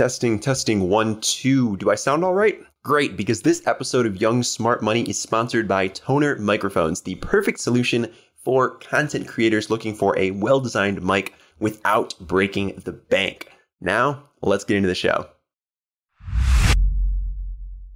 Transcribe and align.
Testing, 0.00 0.38
testing, 0.38 0.88
one, 0.88 1.20
two. 1.20 1.76
Do 1.76 1.90
I 1.90 1.94
sound 1.94 2.24
all 2.24 2.32
right? 2.32 2.58
Great, 2.82 3.18
because 3.18 3.42
this 3.42 3.66
episode 3.66 4.06
of 4.06 4.18
Young 4.18 4.42
Smart 4.42 4.82
Money 4.82 5.02
is 5.02 5.20
sponsored 5.20 5.68
by 5.68 5.88
Tonor 5.88 6.36
Microphones, 6.36 7.02
the 7.02 7.16
perfect 7.16 7.60
solution 7.60 8.10
for 8.42 8.78
content 8.78 9.28
creators 9.28 9.68
looking 9.68 9.94
for 9.94 10.18
a 10.18 10.30
well 10.30 10.58
designed 10.58 11.02
mic 11.02 11.34
without 11.58 12.14
breaking 12.18 12.80
the 12.82 12.92
bank. 12.92 13.52
Now, 13.82 14.30
let's 14.40 14.64
get 14.64 14.78
into 14.78 14.88
the 14.88 14.94
show. 14.94 15.28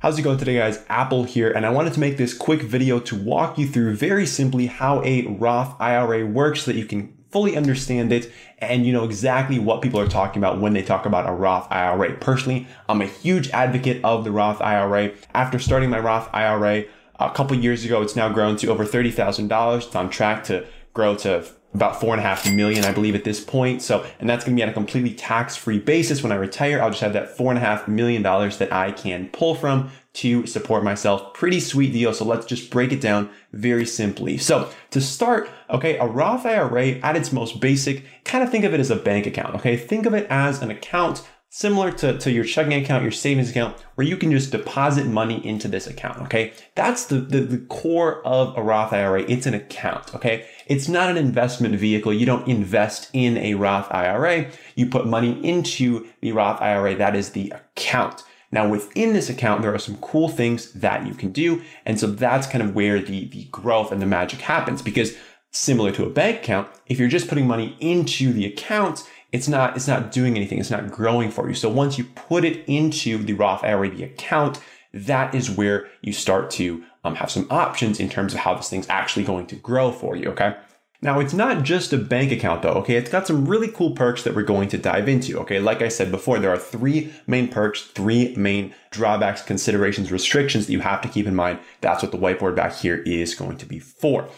How's 0.01 0.19
it 0.19 0.23
going 0.23 0.37
today, 0.37 0.59
guys? 0.59 0.85
Apple 0.91 1.25
here, 1.25 1.51
and 1.51 1.65
I 1.65 1.71
wanted 1.71 1.95
to 1.95 2.01
make 2.01 2.19
this 2.19 2.35
quick 2.35 2.61
video 2.61 3.01
to 3.01 3.17
walk 3.17 3.57
you 3.57 3.67
through 3.67 3.97
very 3.97 4.27
simply 4.27 4.67
how 4.67 5.03
a 5.05 5.25
Roth 5.25 5.75
IRA 5.81 6.27
works 6.27 6.65
so 6.65 6.73
that 6.73 6.79
you 6.79 6.85
can 6.85 7.14
fully 7.35 7.57
understand 7.57 8.13
it 8.13 8.31
and 8.61 8.87
you 8.87 8.93
know 8.93 9.03
exactly 9.03 9.59
what 9.59 9.83
people 9.83 9.99
are 9.99 10.07
talking 10.07 10.41
about 10.41 10.61
when 10.61 10.73
they 10.73 10.85
talk 10.85 11.05
about 11.05 11.29
a 11.29 11.33
Roth 11.33 11.67
IRA. 11.69 12.17
Personally, 12.19 12.69
I'm 12.89 13.03
a 13.03 13.07
huge 13.07 13.51
advocate 13.51 14.01
of 14.05 14.23
the 14.23 14.31
Roth 14.31 14.61
IRA. 14.61 15.11
After 15.35 15.59
starting 15.59 15.91
my 15.91 15.99
Roth 15.99 16.31
IRA 16.33 16.85
a 17.19 17.31
couple 17.31 17.57
years 17.57 17.85
ago, 17.85 18.03
it's 18.03 18.15
now 18.15 18.29
grown 18.29 18.55
to 18.59 18.69
over 18.69 18.85
$30,000. 18.85 19.77
It's 19.79 19.97
on 19.97 20.11
track 20.11 20.45
to 20.45 20.65
grow 20.93 21.17
to 21.17 21.45
about 21.75 22.01
four 22.01 22.15
and 22.15 22.21
a 22.21 22.23
half 22.23 22.51
million, 22.51 22.85
I 22.85 22.93
believe, 22.93 23.15
at 23.15 23.25
this 23.25 23.43
point. 23.43 23.83
So, 23.83 24.07
and 24.21 24.31
that's 24.31 24.45
going 24.45 24.57
to 24.57 24.61
be 24.61 24.63
on 24.63 24.69
a 24.69 24.73
completely 24.73 25.13
tax 25.13 25.57
free 25.57 25.79
basis. 25.79 26.23
When 26.23 26.31
I 26.31 26.37
retire, 26.37 26.81
I'll 26.81 26.91
just 26.91 27.03
have 27.03 27.13
that 27.15 27.37
four 27.37 27.51
and 27.51 27.59
a 27.59 27.61
half 27.61 27.89
million 27.89 28.23
dollars 28.23 28.59
that 28.59 28.73
I 28.73 28.93
can 28.93 29.29
pull 29.29 29.55
from 29.55 29.91
to 30.15 30.47
support 30.47 30.85
myself. 30.85 31.35
Pretty 31.35 31.59
sweet 31.59 31.93
deal. 31.93 32.15
So 32.15 32.25
let's 32.25 32.47
just 32.47 32.71
break 32.71 32.93
it 32.93 33.01
down 33.01 33.29
very 33.53 33.85
simply. 33.85 34.39
So 34.39 34.71
to 34.93 35.01
start, 35.01 35.51
okay, 35.69 35.99
a 35.99 36.07
Roth 36.07 36.47
IRA 36.47 37.01
at 37.01 37.17
its 37.17 37.33
most 37.33 37.61
basic, 37.61 38.05
kind 38.25 38.45
of 38.45 38.51
think 38.51 38.65
of 38.65 38.73
it 38.73 38.81
as 38.81 38.93
a 38.93 38.97
bank 38.97 39.27
account. 39.27 39.57
Okay. 39.57 39.77
Think 39.77 40.07
of 40.07 40.15
it 40.15 40.29
as 40.31 40.63
an 40.63 40.71
account 40.71 41.27
similar 41.57 41.93
to, 41.93 42.19
to 42.19 42.33
your 42.33 42.43
checking 42.43 42.73
account, 42.73 43.05
your 43.05 43.13
savings 43.13 43.49
account, 43.49 43.77
where 43.95 44.05
you 44.05 44.17
can 44.17 44.33
just 44.33 44.51
deposit 44.51 45.07
money 45.07 45.47
into 45.47 45.69
this 45.69 45.87
account. 45.87 46.21
Okay. 46.23 46.53
That's 46.75 47.07
the, 47.07 47.21
the, 47.21 47.43
the 47.43 47.59
core 47.59 48.27
of 48.27 48.59
a 48.59 48.63
Roth 48.63 48.93
IRA. 48.93 49.23
It's 49.23 49.47
an 49.47 49.55
account. 49.55 50.17
Okay. 50.17 50.49
It's 50.67 50.89
not 50.89 51.11
an 51.11 51.17
investment 51.17 51.77
vehicle. 51.77 52.13
You 52.13 52.27
don't 52.27 52.49
invest 52.49 53.09
in 53.13 53.39
a 53.39 53.55
Roth 53.55 53.87
IRA. 53.93 54.51
You 54.75 54.87
put 54.87 55.07
money 55.07 55.39
into 55.47 56.09
the 56.23 56.33
Roth 56.33 56.61
IRA. 56.61 56.97
That 56.97 57.15
is 57.15 57.31
the 57.31 57.51
account. 57.51 58.25
Now, 58.51 58.69
within 58.69 59.13
this 59.13 59.31
account, 59.31 59.63
there 59.63 59.73
are 59.73 59.79
some 59.79 59.99
cool 59.99 60.29
things 60.29 60.73
that 60.73 61.07
you 61.07 61.15
can 61.15 61.31
do. 61.31 61.63
And 61.87 62.01
so 62.01 62.09
that's 62.09 62.49
kind 62.49 62.65
of 62.65 62.75
where 62.75 62.99
the, 62.99 63.29
the 63.29 63.45
growth 63.53 63.93
and 63.93 64.03
the 64.03 64.07
magic 64.07 64.41
happens 64.41 64.83
because 64.83 65.17
similar 65.53 65.93
to 65.93 66.05
a 66.05 66.11
bank 66.11 66.39
account, 66.39 66.69
if 66.87 66.99
you're 66.99 67.09
just 67.09 67.29
putting 67.29 67.47
money 67.47 67.77
into 67.79 68.33
the 68.33 68.45
account, 68.45 69.09
it's 69.35 69.49
not 69.49 69.75
it's 69.75 69.89
not 69.89 70.13
doing 70.13 70.37
anything. 70.37 70.61
It's 70.61 70.71
not 70.71 70.93
growing 70.93 71.31
for 71.31 71.49
you. 71.49 71.55
So 71.55 71.69
once 71.69 71.99
you 71.99 72.05
put 72.05 72.45
it 72.45 72.65
into 72.69 73.19
the 73.19 73.33
roth 73.33 73.65
ira 73.65 73.89
account 73.89 74.61
that 74.93 75.35
is 75.35 75.51
where 75.51 75.89
you 76.03 76.13
start 76.13 76.53
to 76.53 76.85
um, 77.03 77.17
have 77.17 77.29
some 77.29 77.49
options 77.51 77.99
in 77.99 78.09
terms 78.09 78.33
of 78.33 78.39
how 78.39 78.55
this 78.55 78.71
thing's 78.71 78.89
actually 78.89 79.25
going 79.25 79.45
to 79.49 79.57
grow 79.57 79.91
for 79.91 80.15
you 80.15 80.29
okay? 80.29 80.57
Now 81.03 81.19
it's 81.19 81.35
not 81.35 81.65
just 81.65 81.93
a 81.93 81.99
bank 81.99 82.31
account 82.31 82.63
though 82.63 82.75
okay? 82.75 82.95
It's 82.95 83.11
got 83.11 83.27
some 83.27 83.45
really 83.45 83.67
cool 83.67 83.91
perks 83.91 84.23
that 84.23 84.37
we're 84.37 84.45
going 84.45 84.69
to 84.69 84.79
dive 84.79 85.09
into 85.09 85.41
okay? 85.41 85.59
Like 85.59 85.83
i 85.83 85.89
said 85.89 86.13
before 86.13 86.39
there 86.39 86.53
are 86.53 86.57
three 86.57 87.13
main 87.27 87.49
perks 87.49 87.83
three 87.83 88.37
main 88.37 88.73
drawbacks 88.93 89.43
considerations 89.43 90.13
restrictions 90.13 90.67
that 90.67 90.73
you 90.73 90.81
have 90.81 91.01
to 91.01 91.09
keep 91.09 91.27
in 91.27 91.35
mind. 91.35 91.59
That's 91.81 92.05
what 92.05 92.13
the 92.13 92.19
whiteboard 92.19 92.55
back 92.55 92.73
here 92.75 92.99
is 92.99 93.35
going 93.35 93.57
to 93.59 93.67
be 93.67 93.81
for 93.81 94.29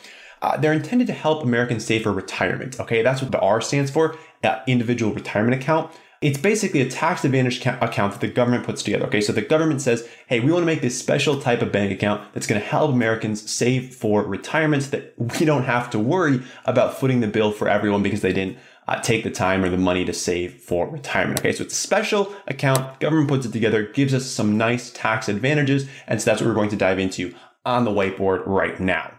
uh, 0.42 0.56
they're 0.56 0.72
intended 0.72 1.06
to 1.08 1.12
help 1.12 1.42
Americans 1.42 1.84
save 1.84 2.02
for 2.02 2.12
retirement. 2.12 2.78
Okay, 2.80 3.02
that's 3.02 3.22
what 3.22 3.32
the 3.32 3.40
R 3.40 3.60
stands 3.60 3.90
for, 3.90 4.16
uh, 4.44 4.60
individual 4.66 5.12
retirement 5.12 5.60
account. 5.60 5.90
It's 6.22 6.38
basically 6.38 6.80
a 6.80 6.88
tax 6.88 7.24
advantage 7.24 7.58
account 7.66 8.12
that 8.12 8.20
the 8.20 8.28
government 8.28 8.64
puts 8.64 8.82
together. 8.82 9.04
Okay, 9.06 9.20
so 9.20 9.32
the 9.32 9.42
government 9.42 9.82
says, 9.82 10.08
hey, 10.28 10.40
we 10.40 10.50
want 10.50 10.62
to 10.62 10.66
make 10.66 10.80
this 10.80 10.98
special 10.98 11.40
type 11.40 11.60
of 11.60 11.70
bank 11.70 11.92
account 11.92 12.32
that's 12.32 12.46
going 12.46 12.60
to 12.60 12.66
help 12.66 12.90
Americans 12.90 13.50
save 13.50 13.94
for 13.94 14.22
retirement 14.22 14.84
so 14.84 14.90
that 14.90 15.14
we 15.18 15.44
don't 15.44 15.64
have 15.64 15.90
to 15.90 15.98
worry 15.98 16.42
about 16.64 16.98
footing 16.98 17.20
the 17.20 17.26
bill 17.26 17.52
for 17.52 17.68
everyone 17.68 18.02
because 18.02 18.22
they 18.22 18.32
didn't 18.32 18.56
uh, 18.88 19.00
take 19.00 19.24
the 19.24 19.30
time 19.30 19.62
or 19.62 19.68
the 19.68 19.76
money 19.76 20.04
to 20.04 20.12
save 20.12 20.54
for 20.54 20.88
retirement. 20.88 21.40
Okay, 21.40 21.52
so 21.52 21.64
it's 21.64 21.74
a 21.74 21.76
special 21.76 22.34
account. 22.46 22.98
Government 22.98 23.28
puts 23.28 23.44
it 23.44 23.52
together, 23.52 23.84
gives 23.84 24.14
us 24.14 24.24
some 24.24 24.56
nice 24.56 24.90
tax 24.90 25.28
advantages, 25.28 25.86
and 26.06 26.20
so 26.20 26.30
that's 26.30 26.40
what 26.40 26.48
we're 26.48 26.54
going 26.54 26.70
to 26.70 26.76
dive 26.76 26.98
into 26.98 27.34
on 27.66 27.84
the 27.84 27.90
whiteboard 27.90 28.46
right 28.46 28.80
now. 28.80 29.12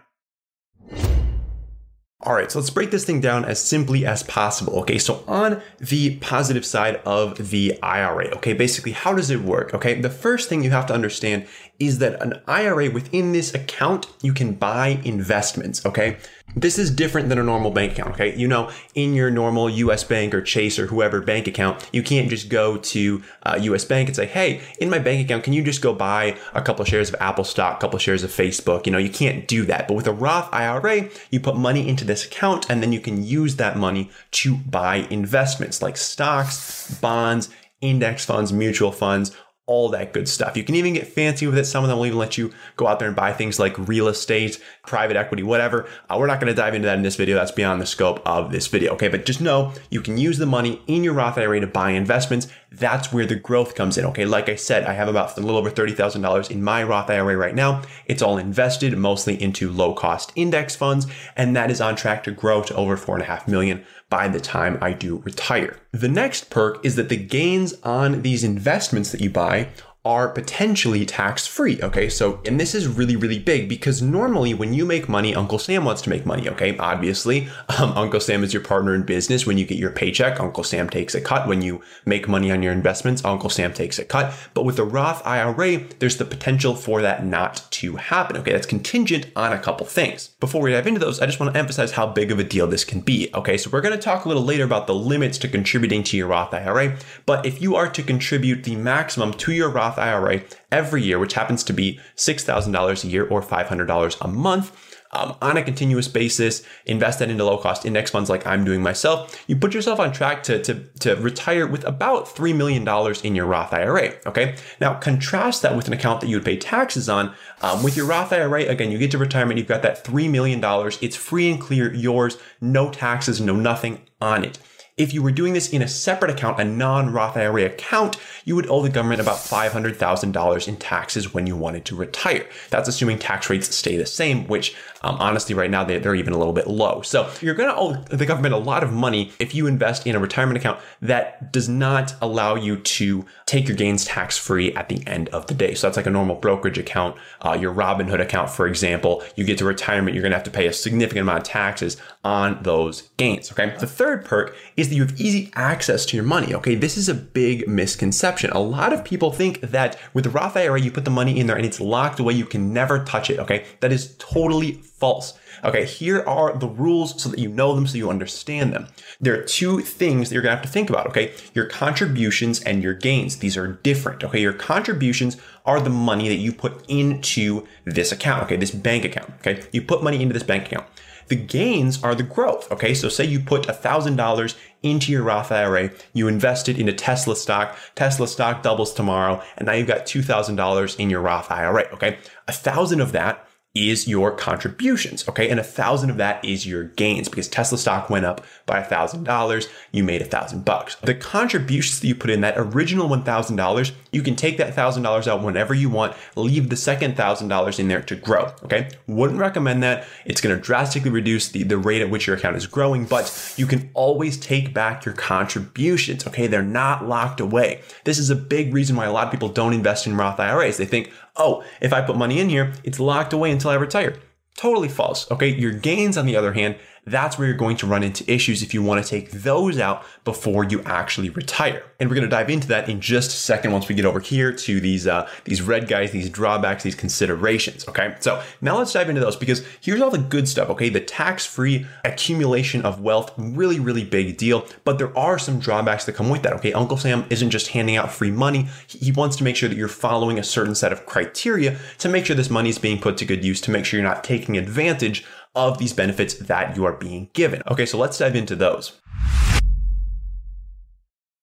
All 2.24 2.34
right, 2.34 2.50
so 2.50 2.58
let's 2.58 2.70
break 2.70 2.90
this 2.90 3.04
thing 3.04 3.20
down 3.20 3.44
as 3.44 3.62
simply 3.62 4.04
as 4.04 4.24
possible. 4.24 4.80
Okay, 4.80 4.98
so 4.98 5.22
on 5.28 5.62
the 5.78 6.16
positive 6.16 6.66
side 6.66 6.96
of 7.06 7.50
the 7.50 7.80
IRA, 7.80 8.26
okay, 8.36 8.54
basically, 8.54 8.90
how 8.90 9.14
does 9.14 9.30
it 9.30 9.42
work? 9.42 9.72
Okay, 9.72 10.00
the 10.00 10.10
first 10.10 10.48
thing 10.48 10.64
you 10.64 10.70
have 10.70 10.86
to 10.86 10.94
understand 10.94 11.46
is 11.78 11.98
that 11.98 12.20
an 12.20 12.40
IRA 12.48 12.90
within 12.90 13.30
this 13.30 13.54
account, 13.54 14.08
you 14.20 14.34
can 14.34 14.54
buy 14.54 15.00
investments. 15.04 15.86
Okay, 15.86 16.16
this 16.56 16.78
is 16.78 16.90
different 16.90 17.28
than 17.28 17.38
a 17.38 17.42
normal 17.42 17.70
bank 17.70 17.92
account, 17.92 18.14
okay? 18.14 18.36
You 18.36 18.48
know, 18.48 18.70
in 18.94 19.14
your 19.14 19.30
normal 19.30 19.68
US 19.68 20.04
Bank 20.04 20.34
or 20.34 20.42
Chase 20.42 20.78
or 20.78 20.86
whoever 20.86 21.20
bank 21.20 21.46
account, 21.46 21.88
you 21.92 22.02
can't 22.02 22.28
just 22.28 22.48
go 22.48 22.78
to 22.78 23.22
uh, 23.44 23.58
US 23.62 23.84
Bank 23.84 24.08
and 24.08 24.16
say, 24.16 24.26
hey, 24.26 24.60
in 24.80 24.90
my 24.90 24.98
bank 24.98 25.24
account, 25.24 25.44
can 25.44 25.52
you 25.52 25.62
just 25.62 25.82
go 25.82 25.92
buy 25.92 26.36
a 26.54 26.62
couple 26.62 26.82
of 26.82 26.88
shares 26.88 27.08
of 27.08 27.16
Apple 27.20 27.44
stock, 27.44 27.76
a 27.76 27.80
couple 27.80 27.96
of 27.96 28.02
shares 28.02 28.24
of 28.24 28.30
Facebook? 28.30 28.86
You 28.86 28.92
know, 28.92 28.98
you 28.98 29.10
can't 29.10 29.46
do 29.46 29.64
that. 29.66 29.88
But 29.88 29.94
with 29.94 30.06
a 30.06 30.12
Roth 30.12 30.52
IRA, 30.52 31.08
you 31.30 31.40
put 31.40 31.56
money 31.56 31.88
into 31.88 32.04
this 32.04 32.24
account 32.24 32.68
and 32.70 32.82
then 32.82 32.92
you 32.92 33.00
can 33.00 33.24
use 33.24 33.56
that 33.56 33.76
money 33.76 34.10
to 34.32 34.56
buy 34.56 35.06
investments 35.10 35.82
like 35.82 35.96
stocks, 35.96 36.98
bonds, 37.00 37.50
index 37.80 38.24
funds, 38.24 38.52
mutual 38.52 38.92
funds, 38.92 39.36
all 39.68 39.90
that 39.90 40.12
good 40.12 40.28
stuff. 40.28 40.56
You 40.56 40.64
can 40.64 40.74
even 40.74 40.94
get 40.94 41.06
fancy 41.06 41.46
with 41.46 41.56
it. 41.56 41.66
Some 41.66 41.84
of 41.84 41.88
them 41.88 41.98
will 41.98 42.06
even 42.06 42.18
let 42.18 42.36
you 42.36 42.52
go 42.76 42.86
out 42.86 42.98
there 42.98 43.06
and 43.06 43.16
buy 43.16 43.32
things 43.32 43.58
like 43.58 43.78
real 43.78 44.08
estate, 44.08 44.60
private 44.84 45.16
equity, 45.16 45.42
whatever. 45.42 45.86
Uh, 46.10 46.16
we're 46.18 46.26
not 46.26 46.40
going 46.40 46.52
to 46.52 46.60
dive 46.60 46.74
into 46.74 46.86
that 46.86 46.96
in 46.96 47.02
this 47.02 47.16
video. 47.16 47.36
That's 47.36 47.52
beyond 47.52 47.80
the 47.80 47.86
scope 47.86 48.20
of 48.26 48.50
this 48.50 48.66
video. 48.66 48.94
Okay. 48.94 49.08
But 49.08 49.26
just 49.26 49.40
know 49.40 49.74
you 49.90 50.00
can 50.00 50.18
use 50.18 50.38
the 50.38 50.46
money 50.46 50.82
in 50.86 51.04
your 51.04 51.12
Roth 51.12 51.38
IRA 51.38 51.60
to 51.60 51.66
buy 51.66 51.90
investments. 51.90 52.48
That's 52.70 53.12
where 53.12 53.26
the 53.26 53.34
growth 53.34 53.74
comes 53.74 53.96
in. 53.96 54.04
Okay. 54.06 54.24
Like 54.24 54.48
I 54.48 54.56
said, 54.56 54.84
I 54.84 54.92
have 54.92 55.08
about 55.08 55.36
a 55.36 55.40
little 55.40 55.56
over 55.56 55.70
$30,000 55.70 56.50
in 56.50 56.62
my 56.62 56.82
Roth 56.82 57.08
IRA 57.08 57.36
right 57.36 57.54
now. 57.54 57.82
It's 58.06 58.22
all 58.22 58.36
invested 58.36 58.96
mostly 58.96 59.40
into 59.42 59.70
low 59.70 59.94
cost 59.94 60.32
index 60.36 60.76
funds. 60.76 61.06
And 61.36 61.56
that 61.56 61.70
is 61.70 61.80
on 61.80 61.96
track 61.96 62.24
to 62.24 62.30
grow 62.30 62.62
to 62.62 62.74
over 62.74 62.96
four 62.96 63.14
and 63.14 63.22
a 63.22 63.26
half 63.26 63.48
million 63.48 63.84
by 64.10 64.28
the 64.28 64.40
time 64.40 64.78
I 64.80 64.92
do 64.92 65.18
retire. 65.18 65.76
The 65.92 66.08
next 66.08 66.50
perk 66.50 66.84
is 66.84 66.96
that 66.96 67.08
the 67.08 67.16
gains 67.16 67.74
on 67.82 68.22
these 68.22 68.44
investments 68.44 69.12
that 69.12 69.20
you 69.20 69.30
buy 69.30 69.68
are 70.08 70.30
potentially 70.30 71.04
tax 71.04 71.46
free. 71.46 71.78
Okay, 71.82 72.08
so, 72.08 72.40
and 72.46 72.58
this 72.58 72.74
is 72.74 72.88
really, 72.88 73.14
really 73.14 73.38
big 73.38 73.68
because 73.68 74.00
normally 74.00 74.54
when 74.54 74.72
you 74.72 74.86
make 74.86 75.06
money, 75.06 75.34
Uncle 75.34 75.58
Sam 75.58 75.84
wants 75.84 76.00
to 76.00 76.08
make 76.08 76.24
money. 76.24 76.48
Okay, 76.48 76.78
obviously, 76.78 77.46
um, 77.78 77.92
Uncle 77.92 78.18
Sam 78.18 78.42
is 78.42 78.54
your 78.54 78.62
partner 78.62 78.94
in 78.94 79.02
business. 79.02 79.44
When 79.44 79.58
you 79.58 79.66
get 79.66 79.76
your 79.76 79.90
paycheck, 79.90 80.40
Uncle 80.40 80.64
Sam 80.64 80.88
takes 80.88 81.14
a 81.14 81.20
cut. 81.20 81.46
When 81.46 81.60
you 81.60 81.82
make 82.06 82.26
money 82.26 82.50
on 82.50 82.62
your 82.62 82.72
investments, 82.72 83.22
Uncle 83.22 83.50
Sam 83.50 83.74
takes 83.74 83.98
a 83.98 84.04
cut. 84.06 84.34
But 84.54 84.64
with 84.64 84.76
the 84.76 84.84
Roth 84.84 85.24
IRA, 85.26 85.84
there's 85.98 86.16
the 86.16 86.24
potential 86.24 86.74
for 86.74 87.02
that 87.02 87.26
not 87.26 87.66
to 87.72 87.96
happen. 87.96 88.38
Okay, 88.38 88.52
that's 88.52 88.66
contingent 88.66 89.26
on 89.36 89.52
a 89.52 89.58
couple 89.58 89.84
things. 89.84 90.28
Before 90.40 90.62
we 90.62 90.72
dive 90.72 90.86
into 90.86 91.00
those, 91.00 91.20
I 91.20 91.26
just 91.26 91.38
want 91.38 91.52
to 91.52 91.60
emphasize 91.60 91.92
how 91.92 92.06
big 92.06 92.32
of 92.32 92.38
a 92.38 92.44
deal 92.44 92.66
this 92.66 92.84
can 92.86 93.02
be. 93.02 93.28
Okay, 93.34 93.58
so 93.58 93.68
we're 93.70 93.82
going 93.82 93.94
to 93.94 94.00
talk 94.00 94.24
a 94.24 94.28
little 94.28 94.42
later 94.42 94.64
about 94.64 94.86
the 94.86 94.94
limits 94.94 95.36
to 95.38 95.48
contributing 95.48 96.02
to 96.04 96.16
your 96.16 96.28
Roth 96.28 96.54
IRA. 96.54 96.96
But 97.26 97.44
if 97.44 97.60
you 97.60 97.76
are 97.76 97.90
to 97.90 98.02
contribute 98.02 98.64
the 98.64 98.74
maximum 98.74 99.34
to 99.34 99.52
your 99.52 99.68
Roth 99.68 99.97
Roth 99.98 100.06
IRA 100.06 100.42
every 100.70 101.02
year, 101.02 101.18
which 101.18 101.34
happens 101.34 101.64
to 101.64 101.72
be 101.72 102.00
$6,000 102.16 103.04
a 103.04 103.06
year 103.08 103.26
or 103.26 103.42
$500 103.42 104.16
a 104.20 104.28
month. 104.28 104.84
Um, 105.10 105.36
on 105.40 105.56
a 105.56 105.62
continuous 105.62 106.06
basis, 106.06 106.62
invest 106.84 107.20
that 107.20 107.30
into 107.30 107.42
low 107.42 107.56
cost 107.56 107.86
index 107.86 108.10
funds 108.10 108.28
like 108.28 108.46
I'm 108.46 108.62
doing 108.62 108.82
myself, 108.82 109.42
you 109.46 109.56
put 109.56 109.72
yourself 109.72 109.98
on 109.98 110.12
track 110.12 110.42
to, 110.42 110.62
to, 110.64 110.84
to 111.00 111.16
retire 111.16 111.66
with 111.66 111.82
about 111.84 112.26
$3 112.26 112.54
million 112.54 112.86
in 113.24 113.34
your 113.34 113.46
Roth 113.46 113.72
IRA. 113.72 114.12
Okay. 114.26 114.56
Now 114.82 114.92
contrast 114.98 115.62
that 115.62 115.74
with 115.74 115.86
an 115.86 115.94
account 115.94 116.20
that 116.20 116.26
you 116.26 116.36
would 116.36 116.44
pay 116.44 116.58
taxes 116.58 117.08
on. 117.08 117.34
Um, 117.62 117.82
with 117.82 117.96
your 117.96 118.04
Roth 118.04 118.34
IRA, 118.34 118.64
again, 118.64 118.90
you 118.90 118.98
get 118.98 119.10
to 119.12 119.18
retirement, 119.18 119.56
you've 119.56 119.66
got 119.66 119.80
that 119.80 120.04
$3 120.04 120.30
million. 120.30 120.60
It's 121.00 121.16
free 121.16 121.50
and 121.50 121.58
clear, 121.58 121.90
yours, 121.94 122.36
no 122.60 122.90
taxes, 122.90 123.40
no 123.40 123.56
nothing 123.56 124.02
on 124.20 124.44
it. 124.44 124.58
If 124.98 125.14
you 125.14 125.22
were 125.22 125.30
doing 125.30 125.52
this 125.52 125.68
in 125.68 125.80
a 125.80 125.86
separate 125.86 126.32
account, 126.32 126.58
a 126.58 126.64
non-Roth 126.64 127.36
IRA 127.36 127.66
account, 127.66 128.16
you 128.44 128.56
would 128.56 128.68
owe 128.68 128.82
the 128.82 128.88
government 128.88 129.20
about 129.20 129.36
$500,000 129.36 130.68
in 130.68 130.76
taxes 130.76 131.32
when 131.32 131.46
you 131.46 131.54
wanted 131.54 131.84
to 131.84 131.94
retire. 131.94 132.44
That's 132.70 132.88
assuming 132.88 133.20
tax 133.20 133.48
rates 133.48 133.72
stay 133.72 133.96
the 133.96 134.06
same, 134.06 134.48
which 134.48 134.74
Um, 135.02 135.16
honestly, 135.20 135.54
right 135.54 135.70
now 135.70 135.84
they, 135.84 135.98
they're 135.98 136.14
even 136.14 136.32
a 136.32 136.38
little 136.38 136.52
bit 136.52 136.66
low. 136.66 137.02
So 137.02 137.30
you're 137.40 137.54
going 137.54 137.68
to 137.68 137.76
owe 137.76 137.92
the 138.16 138.26
government 138.26 138.54
a 138.54 138.58
lot 138.58 138.82
of 138.82 138.92
money 138.92 139.32
if 139.38 139.54
you 139.54 139.66
invest 139.66 140.06
in 140.06 140.16
a 140.16 140.18
retirement 140.18 140.58
account 140.58 140.80
that 141.02 141.52
does 141.52 141.68
not 141.68 142.14
allow 142.20 142.54
you 142.54 142.76
to 142.76 143.24
take 143.46 143.68
your 143.68 143.76
gains 143.76 144.04
tax 144.04 144.36
free 144.36 144.74
at 144.74 144.88
the 144.88 145.06
end 145.06 145.28
of 145.30 145.46
the 145.46 145.54
day. 145.54 145.74
So 145.74 145.86
that's 145.86 145.96
like 145.96 146.06
a 146.06 146.10
normal 146.10 146.36
brokerage 146.36 146.78
account, 146.78 147.16
uh, 147.42 147.56
your 147.58 147.72
Robinhood 147.72 148.20
account, 148.20 148.50
for 148.50 148.66
example. 148.66 149.22
You 149.36 149.44
get 149.44 149.58
to 149.58 149.64
retirement, 149.64 150.14
you're 150.14 150.22
going 150.22 150.32
to 150.32 150.36
have 150.36 150.44
to 150.44 150.50
pay 150.50 150.66
a 150.66 150.72
significant 150.72 151.22
amount 151.22 151.38
of 151.38 151.44
taxes 151.44 151.96
on 152.24 152.62
those 152.62 153.02
gains. 153.16 153.50
Okay. 153.52 153.74
The 153.78 153.86
third 153.86 154.24
perk 154.24 154.54
is 154.76 154.88
that 154.88 154.94
you 154.94 155.02
have 155.02 155.20
easy 155.20 155.50
access 155.54 156.04
to 156.06 156.16
your 156.16 156.24
money. 156.24 156.54
Okay. 156.54 156.74
This 156.74 156.96
is 156.96 157.08
a 157.08 157.14
big 157.14 157.68
misconception. 157.68 158.50
A 158.50 158.60
lot 158.60 158.92
of 158.92 159.04
people 159.04 159.32
think 159.32 159.60
that 159.60 159.98
with 160.12 160.24
the 160.24 160.30
Roth 160.30 160.56
IRA, 160.56 160.80
you 160.80 160.90
put 160.90 161.04
the 161.04 161.10
money 161.10 161.38
in 161.38 161.46
there 161.46 161.56
and 161.56 161.64
it's 161.64 161.80
locked 161.80 162.20
away. 162.20 162.34
You 162.34 162.46
can 162.46 162.72
never 162.72 163.04
touch 163.04 163.30
it. 163.30 163.38
Okay. 163.38 163.64
That 163.80 163.92
is 163.92 164.16
totally 164.18 164.82
false. 164.98 165.38
Okay, 165.64 165.84
here 165.84 166.22
are 166.26 166.56
the 166.56 166.68
rules 166.68 167.20
so 167.20 167.28
that 167.28 167.38
you 167.38 167.48
know 167.48 167.74
them, 167.74 167.86
so 167.86 167.96
you 167.96 168.10
understand 168.10 168.72
them. 168.72 168.88
There 169.20 169.38
are 169.38 169.42
two 169.42 169.80
things 169.80 170.28
that 170.28 170.34
you're 170.34 170.42
gonna 170.42 170.56
have 170.56 170.64
to 170.64 170.70
think 170.70 170.90
about, 170.90 171.06
okay? 171.08 171.34
Your 171.54 171.66
contributions 171.66 172.62
and 172.62 172.82
your 172.82 172.94
gains. 172.94 173.36
These 173.38 173.56
are 173.56 173.66
different, 173.66 174.22
okay? 174.24 174.40
Your 174.40 174.52
contributions 174.52 175.36
are 175.64 175.80
the 175.80 175.90
money 175.90 176.28
that 176.28 176.36
you 176.36 176.52
put 176.52 176.84
into 176.88 177.66
this 177.84 178.12
account, 178.12 178.44
okay? 178.44 178.56
This 178.56 178.70
bank 178.70 179.04
account, 179.04 179.30
okay? 179.40 179.64
You 179.72 179.82
put 179.82 180.02
money 180.02 180.22
into 180.22 180.34
this 180.34 180.42
bank 180.42 180.66
account. 180.66 180.86
The 181.28 181.36
gains 181.36 182.02
are 182.02 182.14
the 182.14 182.22
growth. 182.22 182.70
Okay. 182.72 182.94
So 182.94 183.08
say 183.08 183.24
you 183.24 183.40
put 183.40 183.66
$1,000 183.66 184.56
into 184.82 185.12
your 185.12 185.22
Roth 185.22 185.52
IRA, 185.52 185.90
you 186.12 186.28
invested 186.28 186.78
into 186.78 186.92
Tesla 186.92 187.36
stock, 187.36 187.76
Tesla 187.94 188.28
stock 188.28 188.62
doubles 188.62 188.94
tomorrow, 188.94 189.42
and 189.56 189.66
now 189.66 189.72
you've 189.72 189.88
got 189.88 190.06
$2,000 190.06 190.98
in 190.98 191.10
your 191.10 191.20
Roth 191.20 191.50
IRA. 191.50 191.84
Okay. 191.92 192.18
A 192.46 192.52
thousand 192.52 193.00
of 193.00 193.12
that 193.12 193.47
is 193.78 194.08
your 194.08 194.32
contributions. 194.32 195.28
Okay. 195.28 195.48
And 195.48 195.60
a 195.60 195.64
thousand 195.64 196.10
of 196.10 196.16
that 196.16 196.44
is 196.44 196.66
your 196.66 196.84
gains 196.84 197.28
because 197.28 197.46
Tesla 197.48 197.78
stock 197.78 198.10
went 198.10 198.26
up 198.26 198.44
by 198.66 198.80
a 198.80 198.84
thousand 198.84 199.24
dollars. 199.24 199.68
You 199.92 200.02
made 200.02 200.20
a 200.20 200.24
thousand 200.24 200.64
bucks. 200.64 200.96
The 200.96 201.14
contributions 201.14 202.00
that 202.00 202.08
you 202.08 202.14
put 202.14 202.30
in 202.30 202.40
that 202.40 202.54
original 202.56 203.08
$1,000, 203.08 203.92
you 204.10 204.22
can 204.22 204.34
take 204.34 204.58
that 204.58 204.74
thousand 204.74 205.04
dollars 205.04 205.28
out 205.28 205.42
whenever 205.42 205.74
you 205.74 205.88
want, 205.88 206.16
leave 206.34 206.68
the 206.68 206.76
second 206.76 207.16
thousand 207.16 207.48
dollars 207.48 207.78
in 207.78 207.88
there 207.88 208.02
to 208.02 208.16
grow. 208.16 208.52
Okay. 208.64 208.90
Wouldn't 209.06 209.38
recommend 209.38 209.82
that. 209.84 210.06
It's 210.24 210.40
going 210.40 210.56
to 210.56 210.60
drastically 210.60 211.10
reduce 211.10 211.48
the, 211.48 211.62
the 211.62 211.78
rate 211.78 212.02
at 212.02 212.10
which 212.10 212.26
your 212.26 212.36
account 212.36 212.56
is 212.56 212.66
growing, 212.66 213.04
but 213.04 213.54
you 213.56 213.66
can 213.66 213.90
always 213.94 214.36
take 214.36 214.74
back 214.74 215.04
your 215.04 215.14
contributions. 215.14 216.26
Okay. 216.26 216.48
They're 216.48 216.62
not 216.62 217.06
locked 217.06 217.40
away. 217.40 217.82
This 218.04 218.18
is 218.18 218.30
a 218.30 218.36
big 218.36 218.74
reason 218.74 218.96
why 218.96 219.06
a 219.06 219.12
lot 219.12 219.26
of 219.26 219.30
people 219.30 219.48
don't 219.48 219.72
invest 219.72 220.06
in 220.06 220.16
Roth 220.16 220.40
IRAs. 220.40 220.78
They 220.78 220.86
think, 220.86 221.12
oh, 221.38 221.64
if 221.80 221.92
I 221.92 222.02
put 222.02 222.16
money 222.16 222.40
in 222.40 222.48
here, 222.48 222.72
it's 222.84 223.00
locked 223.00 223.32
away 223.32 223.50
until 223.50 223.70
I 223.70 223.74
retire. 223.74 224.16
Totally 224.56 224.88
false. 224.88 225.30
Okay. 225.30 225.48
Your 225.48 225.72
gains, 225.72 226.16
on 226.16 226.26
the 226.26 226.36
other 226.36 226.52
hand, 226.52 226.76
that's 227.10 227.38
where 227.38 227.46
you're 227.46 227.56
going 227.56 227.76
to 227.78 227.86
run 227.86 228.02
into 228.02 228.30
issues 228.32 228.62
if 228.62 228.74
you 228.74 228.82
want 228.82 229.02
to 229.02 229.08
take 229.08 229.30
those 229.30 229.78
out 229.78 230.04
before 230.24 230.64
you 230.64 230.82
actually 230.82 231.30
retire. 231.30 231.82
And 232.00 232.08
we're 232.08 232.16
going 232.16 232.28
to 232.28 232.30
dive 232.30 232.50
into 232.50 232.68
that 232.68 232.88
in 232.88 233.00
just 233.00 233.30
a 233.30 233.36
second 233.36 233.72
once 233.72 233.88
we 233.88 233.94
get 233.94 234.04
over 234.04 234.20
here 234.20 234.52
to 234.52 234.80
these 234.80 235.06
uh, 235.06 235.28
these 235.44 235.62
red 235.62 235.88
guys, 235.88 236.10
these 236.10 236.30
drawbacks, 236.30 236.82
these 236.82 236.94
considerations. 236.94 237.86
Okay, 237.88 238.14
so 238.20 238.42
now 238.60 238.78
let's 238.78 238.92
dive 238.92 239.08
into 239.08 239.20
those 239.20 239.36
because 239.36 239.64
here's 239.80 240.00
all 240.00 240.10
the 240.10 240.18
good 240.18 240.48
stuff. 240.48 240.68
Okay, 240.70 240.88
the 240.88 241.00
tax-free 241.00 241.86
accumulation 242.04 242.84
of 242.84 243.00
wealth, 243.00 243.32
really, 243.36 243.80
really 243.80 244.04
big 244.04 244.36
deal. 244.36 244.66
But 244.84 244.98
there 244.98 245.16
are 245.18 245.38
some 245.38 245.58
drawbacks 245.58 246.04
that 246.04 246.12
come 246.12 246.28
with 246.28 246.42
that. 246.42 246.52
Okay, 246.54 246.72
Uncle 246.72 246.96
Sam 246.96 247.24
isn't 247.30 247.50
just 247.50 247.68
handing 247.68 247.96
out 247.96 248.12
free 248.12 248.30
money. 248.30 248.68
He 248.86 249.12
wants 249.12 249.36
to 249.36 249.44
make 249.44 249.56
sure 249.56 249.68
that 249.68 249.76
you're 249.76 249.88
following 249.88 250.38
a 250.38 250.44
certain 250.44 250.74
set 250.74 250.92
of 250.92 251.06
criteria 251.06 251.78
to 251.98 252.08
make 252.08 252.26
sure 252.26 252.36
this 252.36 252.50
money 252.50 252.68
is 252.68 252.78
being 252.78 253.00
put 253.00 253.16
to 253.18 253.24
good 253.24 253.44
use, 253.44 253.60
to 253.62 253.70
make 253.70 253.84
sure 253.84 253.98
you're 253.98 254.08
not 254.08 254.24
taking 254.24 254.56
advantage 254.56 255.24
of 255.58 255.78
these 255.78 255.92
benefits 255.92 256.34
that 256.34 256.76
you 256.76 256.84
are 256.84 256.92
being 256.92 257.28
given. 257.32 257.62
Okay, 257.68 257.84
so 257.84 257.98
let's 257.98 258.16
dive 258.16 258.36
into 258.36 258.54
those. 258.54 258.92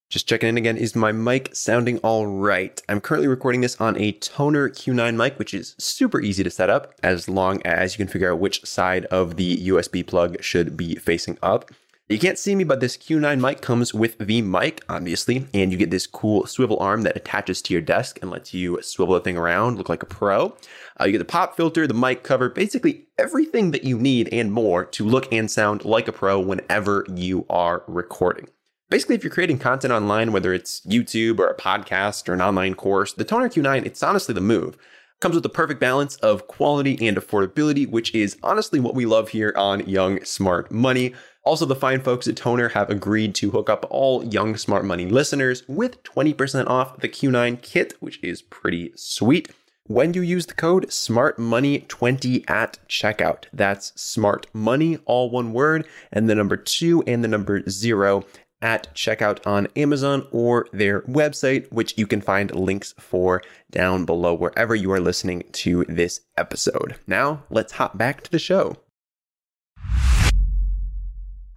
Just 0.09 0.29
checking 0.29 0.47
in 0.47 0.57
again, 0.57 0.77
is 0.77 0.95
my 0.95 1.11
mic 1.11 1.53
sounding 1.53 1.97
all 1.97 2.25
right? 2.25 2.81
I'm 2.87 3.01
currently 3.01 3.27
recording 3.27 3.59
this 3.59 3.81
on 3.81 3.97
a 3.97 4.13
Tonor 4.13 4.69
Q9 4.69 5.17
mic, 5.17 5.37
which 5.37 5.53
is 5.53 5.75
super 5.77 6.21
easy 6.21 6.43
to 6.43 6.49
set 6.49 6.69
up 6.69 6.93
as 7.03 7.27
long 7.27 7.61
as 7.65 7.93
you 7.93 7.97
can 7.97 8.07
figure 8.11 8.31
out 8.31 8.39
which 8.39 8.63
side 8.63 9.05
of 9.05 9.35
the 9.35 9.57
USB 9.67 10.07
plug 10.07 10.41
should 10.41 10.77
be 10.77 10.95
facing 10.95 11.37
up. 11.43 11.69
You 12.07 12.19
can't 12.19 12.37
see 12.37 12.53
me, 12.53 12.63
but 12.63 12.81
this 12.81 12.97
Q9 12.97 13.41
mic 13.41 13.61
comes 13.61 13.91
with 13.91 14.19
the 14.19 14.43
mic, 14.43 14.83
obviously, 14.87 15.47
and 15.55 15.71
you 15.71 15.77
get 15.77 15.89
this 15.89 16.05
cool 16.05 16.45
swivel 16.45 16.77
arm 16.77 17.01
that 17.01 17.17
attaches 17.17 17.63
to 17.63 17.73
your 17.73 17.81
desk 17.81 18.19
and 18.21 18.29
lets 18.29 18.53
you 18.53 18.79
swivel 18.83 19.15
the 19.15 19.21
thing 19.21 19.37
around, 19.37 19.79
look 19.79 19.89
like 19.89 20.03
a 20.03 20.05
pro. 20.05 20.55
Uh, 21.01 21.05
you 21.05 21.13
get 21.13 21.17
the 21.17 21.25
pop 21.25 21.57
filter, 21.57 21.87
the 21.87 21.95
mic 21.95 22.21
cover, 22.21 22.47
basically 22.47 23.07
everything 23.17 23.71
that 23.71 23.85
you 23.85 23.97
need 23.97 24.29
and 24.31 24.51
more 24.51 24.85
to 24.85 25.03
look 25.03 25.33
and 25.33 25.49
sound 25.49 25.83
like 25.83 26.07
a 26.07 26.11
pro 26.11 26.39
whenever 26.39 27.07
you 27.11 27.43
are 27.49 27.83
recording. 27.87 28.49
Basically, 28.91 29.15
if 29.15 29.23
you're 29.23 29.33
creating 29.33 29.57
content 29.57 29.91
online, 29.91 30.31
whether 30.31 30.53
it's 30.53 30.81
YouTube 30.81 31.39
or 31.39 31.47
a 31.47 31.57
podcast 31.57 32.29
or 32.29 32.33
an 32.33 32.41
online 32.41 32.75
course, 32.75 33.13
the 33.13 33.25
Tonor 33.25 33.49
Q9, 33.49 33.83
it's 33.83 34.03
honestly 34.03 34.35
the 34.35 34.41
move 34.41 34.77
comes 35.21 35.35
with 35.35 35.43
the 35.43 35.49
perfect 35.49 35.79
balance 35.79 36.15
of 36.17 36.47
quality 36.47 37.07
and 37.07 37.17
affordability, 37.17 37.89
which 37.89 38.13
is 38.13 38.37
honestly 38.43 38.79
what 38.79 38.95
we 38.95 39.05
love 39.05 39.29
here 39.29 39.53
on 39.55 39.87
Young 39.87 40.23
Smart 40.23 40.71
Money. 40.71 41.13
Also, 41.43 41.65
the 41.65 41.75
fine 41.75 42.01
folks 42.01 42.27
at 42.27 42.35
Tonor 42.35 42.69
have 42.69 42.89
agreed 42.89 43.35
to 43.35 43.51
hook 43.51 43.69
up 43.69 43.85
all 43.89 44.25
Young 44.25 44.57
Smart 44.57 44.83
Money 44.83 45.05
listeners 45.05 45.63
with 45.67 46.01
20% 46.03 46.67
off 46.67 46.99
the 46.99 47.09
Q9 47.09 47.61
kit, 47.61 47.93
which 47.99 48.19
is 48.23 48.41
pretty 48.41 48.91
sweet. 48.95 49.51
When 49.87 50.15
you 50.15 50.23
use 50.23 50.47
the 50.47 50.55
code 50.55 50.87
SmartMoney20 50.87 52.49
at 52.49 52.79
checkout, 52.89 53.43
that's 53.53 53.93
Smart 54.01 54.47
Money, 54.51 54.97
all 55.05 55.29
one 55.29 55.53
word, 55.53 55.87
and 56.11 56.27
the 56.27 56.33
number 56.33 56.57
two 56.57 57.03
and 57.05 57.23
the 57.23 57.27
number 57.27 57.61
zero 57.69 58.25
at 58.65 58.91
checkout 58.95 59.45
on 59.45 59.67
Amazon 59.75 60.27
or 60.31 60.67
their 60.73 61.01
website, 61.01 61.71
which 61.71 61.95
you 61.99 62.07
can 62.07 62.19
find 62.19 62.53
links 62.55 62.95
for 62.97 63.43
down 63.69 64.05
below 64.05 64.33
wherever 64.33 64.73
you 64.73 64.91
are 64.91 64.99
listening 64.99 65.43
to 65.51 65.85
this 65.87 66.21
episode. 66.35 66.95
Now, 67.05 67.43
let's 67.51 67.73
hop 67.73 67.95
back 67.95 68.23
to 68.23 68.31
the 68.31 68.39
show. 68.39 68.77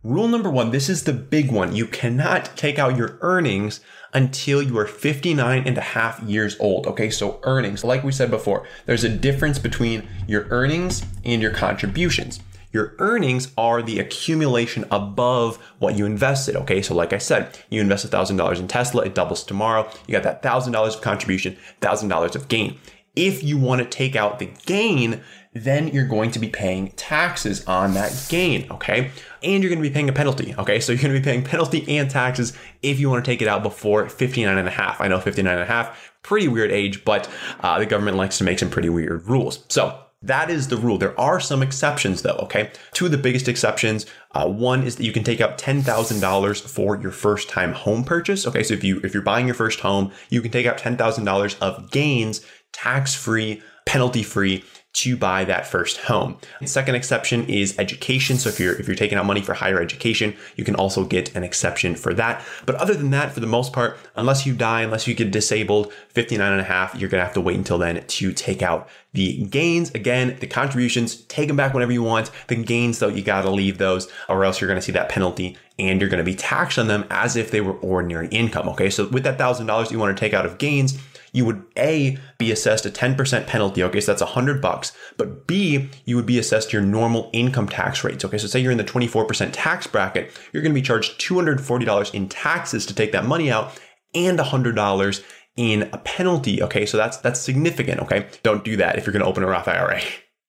Rule 0.04 0.28
number 0.28 0.50
one 0.50 0.70
this 0.70 0.90
is 0.90 1.04
the 1.04 1.14
big 1.14 1.50
one. 1.50 1.74
You 1.74 1.86
cannot 1.86 2.56
take 2.56 2.78
out 2.78 2.96
your 2.96 3.18
earnings 3.22 3.80
until 4.12 4.62
you 4.62 4.76
are 4.78 4.86
59 4.86 5.62
and 5.66 5.78
a 5.78 5.82
half 5.82 6.22
years 6.22 6.60
old. 6.60 6.86
Okay, 6.86 7.08
so 7.08 7.40
earnings, 7.42 7.84
like 7.84 8.04
we 8.04 8.12
said 8.12 8.30
before, 8.30 8.66
there's 8.84 9.04
a 9.04 9.08
difference 9.08 9.58
between 9.58 10.06
your 10.26 10.46
earnings 10.50 11.04
and 11.24 11.40
your 11.40 11.52
contributions. 11.52 12.40
Your 12.72 12.94
earnings 12.98 13.50
are 13.56 13.82
the 13.82 13.98
accumulation 13.98 14.84
above 14.90 15.56
what 15.78 15.96
you 15.96 16.04
invested. 16.04 16.56
Okay, 16.56 16.82
so 16.82 16.94
like 16.94 17.12
I 17.12 17.18
said, 17.18 17.58
you 17.70 17.80
invest 17.80 18.08
$1,000 18.08 18.58
in 18.58 18.68
Tesla, 18.68 19.02
it 19.02 19.14
doubles 19.14 19.44
tomorrow. 19.44 19.90
You 20.06 20.12
got 20.12 20.22
that 20.24 20.42
$1,000 20.42 20.94
of 20.94 21.00
contribution, 21.00 21.56
$1,000 21.80 22.36
of 22.36 22.48
gain. 22.48 22.78
If 23.16 23.42
you 23.42 23.58
want 23.58 23.82
to 23.82 23.88
take 23.88 24.14
out 24.14 24.38
the 24.38 24.50
gain, 24.66 25.22
then 25.52 25.88
you're 25.88 26.06
going 26.06 26.30
to 26.32 26.38
be 26.38 26.48
paying 26.48 26.92
taxes 26.92 27.66
on 27.66 27.94
that 27.94 28.26
gain, 28.28 28.70
okay? 28.70 29.10
And 29.42 29.62
you're 29.62 29.70
going 29.70 29.82
to 29.82 29.88
be 29.88 29.92
paying 29.92 30.08
a 30.08 30.12
penalty, 30.12 30.54
okay? 30.56 30.78
So 30.78 30.92
you're 30.94 31.02
going 31.02 31.14
to 31.14 31.20
be 31.20 31.24
paying 31.24 31.42
penalty 31.42 31.98
and 31.98 32.10
taxes 32.10 32.52
if 32.82 33.00
you 33.00 33.10
want 33.10 33.24
to 33.24 33.30
take 33.30 33.42
it 33.42 33.48
out 33.48 33.62
before 33.62 34.08
59 34.08 34.56
and 34.58 34.68
a 34.68 34.70
half. 34.70 35.00
I 35.00 35.08
know 35.08 35.20
59 35.20 35.52
and 35.52 35.62
a 35.62 35.66
half, 35.66 36.12
pretty 36.22 36.48
weird 36.48 36.70
age, 36.70 37.04
but 37.04 37.28
uh, 37.60 37.78
the 37.78 37.86
government 37.86 38.16
likes 38.16 38.38
to 38.38 38.44
make 38.44 38.58
some 38.58 38.70
pretty 38.70 38.88
weird 38.88 39.26
rules. 39.26 39.64
So 39.68 40.00
that 40.22 40.50
is 40.50 40.68
the 40.68 40.76
rule. 40.76 40.98
There 40.98 41.18
are 41.18 41.38
some 41.38 41.62
exceptions 41.62 42.22
though, 42.22 42.38
okay? 42.42 42.72
Two 42.92 43.06
of 43.06 43.12
the 43.12 43.18
biggest 43.18 43.48
exceptions. 43.48 44.04
Uh, 44.34 44.48
one 44.48 44.82
is 44.82 44.96
that 44.96 45.04
you 45.04 45.12
can 45.12 45.22
take 45.22 45.40
out 45.40 45.58
$10,000 45.58 46.60
for 46.68 46.96
your 47.00 47.12
first 47.12 47.48
time 47.48 47.72
home 47.72 48.02
purchase. 48.04 48.46
Okay, 48.46 48.62
so 48.62 48.74
if 48.74 48.82
you 48.82 49.00
if 49.04 49.14
you're 49.14 49.22
buying 49.22 49.46
your 49.46 49.54
first 49.54 49.80
home, 49.80 50.10
you 50.28 50.42
can 50.42 50.50
take 50.50 50.66
out 50.66 50.78
$10,000 50.78 51.58
of 51.60 51.90
gains 51.90 52.44
tax 52.72 53.14
free, 53.14 53.62
penalty 53.86 54.22
free 54.22 54.64
to 54.94 55.16
buy 55.16 55.44
that 55.44 55.66
first 55.66 55.98
home. 55.98 56.38
The 56.60 56.66
second 56.66 56.94
exception 56.94 57.44
is 57.48 57.78
education. 57.78 58.36
So 58.36 58.48
if 58.48 58.58
you're 58.58 58.74
if 58.74 58.86
you're 58.88 58.96
taking 58.96 59.18
out 59.18 59.26
money 59.26 59.42
for 59.42 59.54
higher 59.54 59.80
education, 59.80 60.36
you 60.56 60.64
can 60.64 60.74
also 60.74 61.04
get 61.04 61.34
an 61.36 61.44
exception 61.44 61.94
for 61.94 62.14
that. 62.14 62.44
But 62.66 62.74
other 62.76 62.94
than 62.94 63.10
that, 63.10 63.32
for 63.32 63.40
the 63.40 63.46
most 63.46 63.72
part, 63.72 63.98
unless 64.16 64.46
you 64.46 64.54
die, 64.54 64.82
unless 64.82 65.06
you 65.06 65.14
get 65.14 65.30
disabled, 65.30 65.92
59 66.08 66.50
and 66.52 66.60
a 66.60 66.64
half, 66.64 66.94
you're 66.94 67.10
gonna 67.10 67.24
have 67.24 67.34
to 67.34 67.40
wait 67.40 67.56
until 67.56 67.78
then 67.78 68.04
to 68.04 68.32
take 68.32 68.62
out 68.62 68.88
the 69.12 69.44
gains. 69.44 69.90
Again, 69.94 70.36
the 70.40 70.46
contributions, 70.46 71.16
take 71.22 71.48
them 71.48 71.56
back 71.56 71.74
whenever 71.74 71.92
you 71.92 72.02
want. 72.02 72.30
The 72.48 72.56
gains, 72.56 72.98
though, 72.98 73.08
you 73.08 73.22
gotta 73.22 73.50
leave 73.50 73.78
those, 73.78 74.10
or 74.28 74.44
else 74.44 74.60
you're 74.60 74.68
gonna 74.68 74.82
see 74.82 74.92
that 74.92 75.08
penalty 75.08 75.56
and 75.78 76.00
you're 76.00 76.10
gonna 76.10 76.24
be 76.24 76.34
taxed 76.34 76.78
on 76.78 76.88
them 76.88 77.04
as 77.10 77.36
if 77.36 77.50
they 77.50 77.60
were 77.60 77.74
ordinary 77.74 78.28
income. 78.28 78.68
Okay, 78.70 78.90
so 78.90 79.06
with 79.08 79.22
that 79.24 79.38
thousand 79.38 79.66
dollars 79.66 79.92
you 79.92 79.98
want 79.98 80.16
to 80.16 80.20
take 80.20 80.34
out 80.34 80.44
of 80.44 80.58
gains, 80.58 80.98
you 81.32 81.44
would 81.44 81.64
A, 81.76 82.18
be 82.38 82.50
assessed 82.50 82.86
a 82.86 82.90
10% 82.90 83.46
penalty. 83.46 83.82
Okay, 83.82 84.00
so 84.00 84.12
that's 84.12 84.22
100 84.22 84.60
bucks. 84.60 84.92
But 85.16 85.46
B, 85.46 85.88
you 86.04 86.16
would 86.16 86.26
be 86.26 86.38
assessed 86.38 86.72
your 86.72 86.82
normal 86.82 87.30
income 87.32 87.68
tax 87.68 88.04
rates. 88.04 88.24
Okay, 88.24 88.38
so 88.38 88.46
say 88.46 88.60
you're 88.60 88.72
in 88.72 88.78
the 88.78 88.84
24% 88.84 89.50
tax 89.52 89.86
bracket, 89.86 90.30
you're 90.52 90.62
going 90.62 90.74
to 90.74 90.80
be 90.80 90.84
charged 90.84 91.20
$240 91.20 92.14
in 92.14 92.28
taxes 92.28 92.86
to 92.86 92.94
take 92.94 93.12
that 93.12 93.26
money 93.26 93.50
out 93.50 93.78
and 94.14 94.38
$100 94.38 95.24
in 95.56 95.82
a 95.92 95.98
penalty. 95.98 96.62
Okay, 96.62 96.86
so 96.86 96.96
that's 96.96 97.18
that's 97.18 97.40
significant. 97.40 98.00
Okay, 98.00 98.26
don't 98.42 98.64
do 98.64 98.76
that 98.76 98.96
if 98.96 99.04
you're 99.04 99.12
going 99.12 99.24
to 99.24 99.28
open 99.28 99.42
a 99.42 99.46
Roth 99.46 99.68
IRA. 99.68 100.00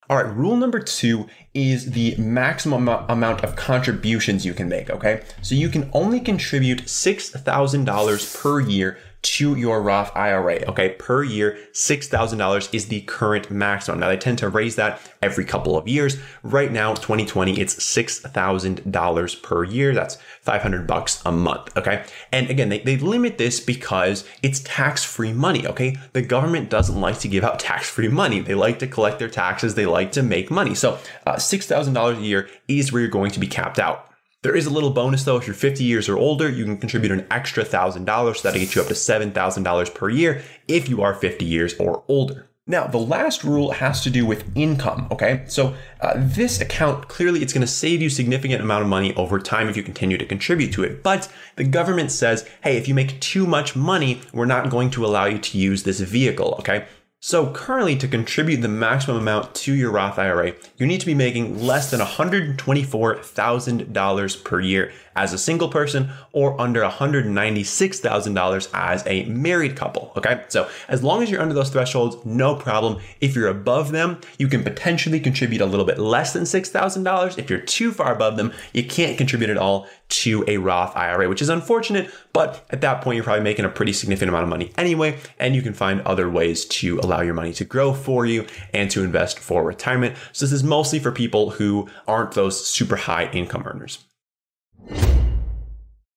All 0.09 0.17
right, 0.17 0.35
rule 0.35 0.55
number 0.55 0.79
two 0.79 1.27
is 1.53 1.91
the 1.91 2.15
maximum 2.15 2.87
amount 2.87 3.43
of 3.43 3.55
contributions 3.55 4.43
you 4.43 4.55
can 4.55 4.67
make, 4.67 4.89
okay? 4.89 5.21
So 5.43 5.53
you 5.53 5.69
can 5.69 5.87
only 5.93 6.19
contribute 6.19 6.85
$6,000 6.85 8.41
per 8.41 8.59
year 8.59 8.97
to 9.21 9.55
your 9.55 9.81
Roth 9.81 10.15
IRA. 10.15 10.63
Okay, 10.67 10.89
per 10.97 11.23
year, 11.23 11.57
$6,000 11.73 12.73
is 12.73 12.87
the 12.87 13.01
current 13.01 13.51
maximum. 13.51 13.99
Now 13.99 14.07
they 14.07 14.17
tend 14.17 14.37
to 14.39 14.49
raise 14.49 14.75
that 14.77 15.01
every 15.21 15.43
couple 15.43 15.77
of 15.77 15.87
years. 15.87 16.17
Right 16.43 16.71
now, 16.71 16.93
2020, 16.93 17.59
it's 17.59 17.75
$6,000 17.75 19.43
per 19.43 19.63
year. 19.63 19.93
That's 19.93 20.17
500 20.41 20.87
bucks 20.87 21.21
a 21.25 21.31
month. 21.31 21.75
Okay. 21.77 22.05
And 22.31 22.49
again, 22.49 22.69
they, 22.69 22.79
they 22.79 22.97
limit 22.97 23.37
this 23.37 23.59
because 23.59 24.27
it's 24.41 24.61
tax 24.61 25.03
free 25.03 25.33
money. 25.33 25.67
Okay. 25.67 25.97
The 26.13 26.21
government 26.21 26.69
doesn't 26.69 26.99
like 26.99 27.19
to 27.19 27.27
give 27.27 27.43
out 27.43 27.59
tax 27.59 27.89
free 27.89 28.07
money. 28.07 28.39
They 28.39 28.55
like 28.55 28.79
to 28.79 28.87
collect 28.87 29.19
their 29.19 29.29
taxes. 29.29 29.75
They 29.75 29.85
like 29.85 30.13
to 30.13 30.23
make 30.23 30.49
money. 30.49 30.75
So 30.75 30.97
uh, 31.27 31.35
$6,000 31.35 32.17
a 32.17 32.21
year 32.21 32.49
is 32.67 32.91
where 32.91 33.01
you're 33.01 33.11
going 33.11 33.31
to 33.31 33.39
be 33.39 33.47
capped 33.47 33.79
out. 33.79 34.08
There 34.41 34.55
is 34.55 34.65
a 34.65 34.69
little 34.69 34.91
bonus 34.91 35.25
though. 35.25 35.35
If 35.35 35.47
you're 35.47 35.53
50 35.53 35.83
years 35.83 36.07
or 36.07 36.17
older, 36.17 36.49
you 36.49 36.63
can 36.63 36.77
contribute 36.77 37.11
an 37.11 37.27
extra 37.29 37.65
$1,000. 37.65 38.37
So 38.37 38.41
that'll 38.41 38.59
get 38.59 38.73
you 38.73 38.81
up 38.81 38.87
to 38.87 38.93
$7,000 38.93 39.93
per 39.93 40.09
year 40.09 40.41
if 40.67 40.87
you 40.87 41.01
are 41.01 41.13
50 41.13 41.43
years 41.43 41.73
or 41.77 42.03
older. 42.07 42.49
Now, 42.65 42.85
the 42.85 42.99
last 42.99 43.43
rule 43.43 43.71
has 43.71 44.01
to 44.03 44.11
do 44.11 44.25
with 44.25 44.55
income, 44.55 45.07
okay? 45.11 45.43
So 45.47 45.75
uh, 46.01 46.13
this 46.15 46.61
account, 46.61 47.07
clearly 47.07 47.41
it's 47.41 47.51
gonna 47.51 47.67
save 47.67 48.01
you 48.01 48.09
significant 48.09 48.61
amount 48.61 48.83
of 48.83 48.87
money 48.87 49.13
over 49.15 49.39
time 49.39 49.67
if 49.67 49.75
you 49.75 49.81
continue 49.83 50.19
to 50.19 50.25
contribute 50.25 50.71
to 50.73 50.83
it. 50.83 51.01
But 51.03 51.29
the 51.55 51.63
government 51.63 52.11
says, 52.11 52.47
hey, 52.63 52.77
if 52.77 52.87
you 52.87 52.93
make 52.93 53.19
too 53.19 53.47
much 53.47 53.75
money, 53.75 54.21
we're 54.31 54.45
not 54.45 54.69
going 54.69 54.91
to 54.91 55.05
allow 55.05 55.25
you 55.25 55.39
to 55.39 55.57
use 55.57 55.83
this 55.83 55.99
vehicle, 55.99 56.55
okay? 56.59 56.85
So 57.21 57.51
currently 57.51 57.97
to 57.97 58.07
contribute 58.07 58.61
the 58.61 58.69
maximum 58.69 59.17
amount 59.17 59.53
to 59.55 59.73
your 59.73 59.91
Roth 59.91 60.17
IRA, 60.17 60.53
you 60.77 60.87
need 60.87 61.01
to 61.01 61.05
be 61.05 61.13
making 61.13 61.61
less 61.61 61.91
than 61.91 61.99
$124,000 61.99 64.43
per 64.45 64.61
year 64.61 64.93
as 65.19 65.33
a 65.33 65.37
single 65.37 65.67
person 65.67 66.09
or 66.31 66.59
under 66.59 66.81
$196,000 66.81 68.69
as 68.73 69.03
a 69.05 69.25
married 69.25 69.75
couple. 69.75 70.13
Okay. 70.15 70.43
So 70.47 70.69
as 70.87 71.03
long 71.03 71.21
as 71.21 71.29
you're 71.29 71.41
under 71.41 71.53
those 71.53 71.69
thresholds, 71.69 72.15
no 72.25 72.55
problem. 72.55 73.01
If 73.19 73.35
you're 73.35 73.49
above 73.49 73.91
them, 73.91 74.21
you 74.37 74.47
can 74.47 74.63
potentially 74.63 75.19
contribute 75.19 75.61
a 75.61 75.65
little 75.65 75.85
bit 75.85 75.99
less 75.99 76.31
than 76.33 76.43
$6,000. 76.43 77.37
If 77.37 77.49
you're 77.49 77.59
too 77.59 77.91
far 77.91 78.13
above 78.13 78.37
them, 78.37 78.53
you 78.73 78.83
can't 78.85 79.17
contribute 79.17 79.49
at 79.49 79.57
all 79.57 79.87
to 80.09 80.43
a 80.47 80.57
Roth 80.57 80.95
IRA, 80.95 81.29
which 81.29 81.41
is 81.41 81.49
unfortunate, 81.49 82.09
but 82.33 82.65
at 82.71 82.81
that 82.81 83.01
point, 83.01 83.15
you're 83.15 83.23
probably 83.23 83.43
making 83.43 83.65
a 83.65 83.69
pretty 83.69 83.93
significant 83.93 84.29
amount 84.29 84.43
of 84.43 84.49
money 84.49 84.71
anyway, 84.75 85.19
and 85.39 85.55
you 85.55 85.61
can 85.61 85.73
find 85.73 86.01
other 86.01 86.27
ways 86.29 86.65
to 86.65 86.99
allow 86.99 87.21
your 87.21 87.35
money 87.35 87.53
to 87.53 87.63
grow 87.63 87.93
for 87.93 88.25
you 88.25 88.47
and 88.73 88.89
to 88.89 89.03
invest 89.03 89.37
for 89.37 89.63
retirement. 89.63 90.15
So 90.31 90.45
this 90.45 90.53
is 90.53 90.63
mostly 90.63 90.97
for 90.97 91.11
people 91.11 91.51
who 91.51 91.87
aren't 92.07 92.31
those 92.31 92.65
super 92.65 92.95
high 92.95 93.29
income 93.31 93.63
earners. 93.65 93.99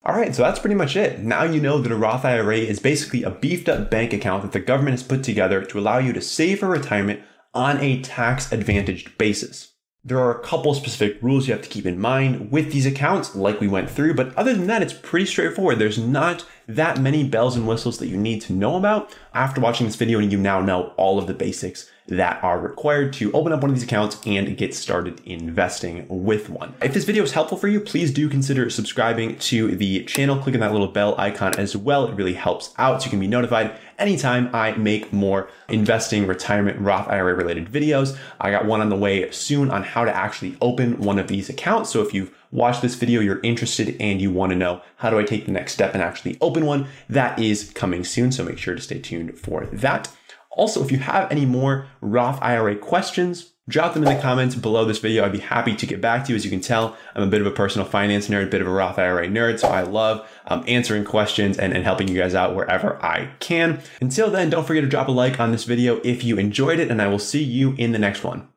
All 0.05 0.17
right, 0.17 0.35
so 0.35 0.43
that's 0.43 0.59
pretty 0.59 0.75
much 0.75 0.97
it. 0.97 1.21
Now 1.21 1.45
you 1.45 1.61
know 1.61 1.79
that 1.79 1.93
a 1.93 1.97
Roth 1.97 2.25
IRA 2.25 2.57
is 2.57 2.81
basically 2.81 3.23
a 3.23 3.31
beefed 3.31 3.69
up 3.69 3.89
bank 3.89 4.13
account 4.13 4.43
that 4.43 4.51
the 4.51 4.59
government 4.59 4.95
has 4.95 5.03
put 5.05 5.23
together 5.23 5.65
to 5.65 5.79
allow 5.79 5.99
you 5.99 6.13
to 6.13 6.21
save 6.21 6.59
for 6.59 6.69
retirement 6.69 7.21
on 7.55 7.79
a 7.79 8.03
tax 8.03 8.51
advantaged 8.51 9.17
basis. 9.17 9.75
There 10.03 10.19
are 10.19 10.37
a 10.37 10.43
couple 10.43 10.75
specific 10.75 11.23
rules 11.23 11.47
you 11.47 11.55
have 11.55 11.63
to 11.63 11.69
keep 11.69 11.87
in 11.87 12.01
mind 12.01 12.51
with 12.51 12.73
these 12.73 12.85
accounts, 12.85 13.37
like 13.37 13.61
we 13.61 13.69
went 13.69 13.89
through, 13.89 14.15
but 14.15 14.35
other 14.37 14.53
than 14.53 14.67
that, 14.67 14.83
it's 14.83 14.93
pretty 14.93 15.27
straightforward. 15.27 15.79
There's 15.79 15.99
not 15.99 16.45
that 16.67 17.01
many 17.01 17.23
bells 17.23 17.57
and 17.57 17.69
whistles 17.69 17.99
that 17.99 18.09
you 18.09 18.17
need 18.17 18.41
to 18.43 18.53
know 18.53 18.75
about. 18.75 19.17
After 19.33 19.61
watching 19.61 19.87
this 19.87 19.95
video, 19.95 20.19
and 20.19 20.33
you 20.33 20.39
now 20.39 20.61
know 20.61 20.95
all 20.97 21.21
of 21.21 21.29
the 21.29 21.35
basics 21.35 21.89
that 22.09 22.43
are 22.43 22.59
required 22.59 23.13
to 23.15 23.33
open 23.33 23.53
up 23.53 23.63
one 23.63 23.71
of 23.71 23.77
these 23.77 23.85
accounts 23.85 24.21
and 24.27 24.57
get 24.57 24.75
started 24.75 25.21
investing 25.25 26.07
with 26.09 26.51
one. 26.51 26.75
If 26.83 26.95
this 26.95 27.05
video 27.05 27.23
is 27.23 27.33
helpful 27.33 27.57
for 27.57 27.69
you, 27.69 27.81
please 27.81 28.13
do 28.13 28.29
consider 28.29 28.69
subscribing 28.71 29.39
to 29.39 29.77
the 29.77 30.05
channel. 30.05 30.37
clicking 30.37 30.61
that 30.61 30.73
little 30.73 30.89
bell 30.89 31.15
icon 31.19 31.55
as 31.59 31.77
well. 31.77 32.07
It 32.07 32.15
really 32.15 32.35
helps 32.35 32.75
out 32.79 33.03
so 33.03 33.07
you 33.07 33.11
can 33.11 33.21
be 33.21 33.27
notified 33.27 33.79
anytime 33.99 34.51
I 34.53 34.73
make 34.73 35.13
more 35.13 35.49
investing, 35.69 36.27
retirement, 36.27 36.81
Roth 36.81 37.09
IRA 37.09 37.35
related 37.35 37.71
videos. 37.71 38.19
I 38.41 38.51
got 38.51 38.67
one 38.67 38.81
on 38.81 38.89
the 38.89 38.97
way 38.97 39.31
soon 39.31 39.71
on 39.71 39.85
how 39.85 40.05
to 40.05 40.15
actually 40.15 40.57
open 40.61 40.99
one 40.99 41.19
of 41.19 41.29
these 41.29 41.49
accounts. 41.49 41.91
So 41.91 42.03
if 42.03 42.13
you've 42.13 42.35
watched 42.51 42.83
this 42.83 42.97
video, 42.97 43.21
you're 43.21 43.41
interested 43.43 43.97
and 44.01 44.21
you 44.21 44.31
want 44.31 44.51
to 44.51 44.57
know 44.57 44.83
how 44.97 45.11
do 45.11 45.19
I 45.19 45.25
take 45.25 45.47
the 45.47 45.53
next 45.53 45.73
step 45.73 45.95
and 45.95 46.03
actually 46.03 46.37
open 46.41 46.67
one, 46.67 46.89
that 47.09 47.39
is 47.39 47.71
coming 47.75 48.05
soon. 48.05 48.33
So 48.33 48.45
make 48.45 48.59
sure 48.59 48.75
to 48.75 48.81
stay 48.81 48.99
tuned 48.99 49.39
for 49.39 49.67
that. 49.67 50.11
Also, 50.55 50.85
if 50.85 50.93
you 50.93 50.99
have 50.99 51.31
any 51.31 51.47
more 51.47 51.87
Roth 52.01 52.39
IRA 52.43 52.77
questions, 52.77 53.53
drop 53.69 53.95
them 53.95 54.05
in 54.05 54.15
the 54.15 54.21
comments 54.21 54.55
below 54.55 54.85
this 54.85 54.99
video. 54.99 55.25
I'd 55.25 55.33
be 55.33 55.39
happy 55.39 55.75
to 55.75 55.87
get 55.87 56.01
back 56.01 56.25
to 56.25 56.31
you. 56.31 56.37
As 56.37 56.45
you 56.45 56.51
can 56.51 56.61
tell, 56.61 56.97
I'm 57.15 57.23
a 57.23 57.27
bit 57.27 57.41
of 57.41 57.47
a 57.47 57.51
personal 57.51 57.87
finance 57.87 58.29
nerd, 58.29 58.45
a 58.45 58.51
bit 58.51 58.61
of 58.61 58.67
a 58.67 58.71
Roth 58.71 58.99
IRA 58.99 59.29
nerd, 59.29 59.59
so 59.59 59.69
I 59.69 59.83
love 59.83 60.29
um, 60.47 60.65
answering 60.69 61.05
questions 61.05 61.59
and, 61.59 61.73
and 61.73 61.85
helping 61.85 62.09
you 62.09 62.19
guys 62.19 62.35
out 62.35 62.55
wherever 62.55 63.03
I 63.03 63.33
can. 63.41 63.81
Until 64.01 64.31
then, 64.31 64.51
don't 64.51 64.67
forget 64.67 64.83
to 64.83 64.89
drop 64.89 65.09
a 65.09 65.13
like 65.13 65.41
on 65.41 65.53
this 65.53 65.65
video 65.65 66.01
if 66.05 66.23
you 66.23 66.39
enjoyed 66.39 66.79
it, 66.79 66.91
and 66.91 67.01
I 67.01 67.09
will 67.09 67.19
see 67.19 67.43
you 67.43 67.75
in 67.79 67.93
the 67.93 67.99
next 67.99 68.23
one. 68.23 68.52